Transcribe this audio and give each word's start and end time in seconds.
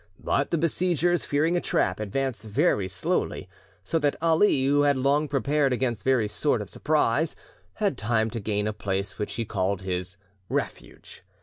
But 0.19 0.49
the 0.49 0.57
besiegers, 0.57 1.27
fearing 1.27 1.55
a 1.55 1.61
trap, 1.61 1.99
advanced 1.99 2.41
very 2.41 2.87
slowly; 2.87 3.47
so 3.83 3.99
that 3.99 4.15
Ali, 4.19 4.65
who 4.65 4.81
had 4.81 4.97
long 4.97 5.27
prepared 5.27 5.73
against 5.73 6.01
very 6.01 6.27
sort 6.27 6.59
of 6.59 6.71
surprise, 6.71 7.35
had 7.75 7.99
time 7.99 8.31
to 8.31 8.39
gain 8.39 8.65
a 8.65 8.73
place 8.73 9.19
which 9.19 9.35
he 9.35 9.45
called 9.45 9.83
his 9.83 10.17
"refuge." 10.49 11.21